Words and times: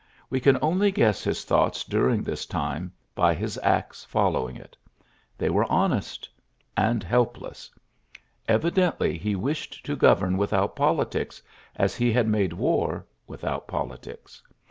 We 0.31 0.39
can 0.39 0.57
\ 0.59 0.61
only 0.63 0.91
guess 0.91 1.23
his 1.23 1.43
thoughts 1.43 1.83
during 1.83 2.23
this 2.23 2.47
time 2.47 2.91
I 2.91 2.97
by 3.13 3.33
his 3.35 3.59
acts 3.61 4.03
following 4.03 4.55
it. 4.57 4.75
They 5.37 5.51
were; 5.51 5.71
honest— 5.71 6.27
and 6.75 7.03
helpless. 7.03 7.69
Evidently, 8.47 9.15
he• 9.19 9.33
wished 9.37 9.85
to 9.85 9.95
govern 9.95 10.37
without 10.37 10.75
politics, 10.75 11.39
as 11.75 11.95
he, 11.95 12.11
had 12.11 12.27
made 12.27 12.53
war 12.53 13.05
without 13.27 13.67
politics. 13.67 14.41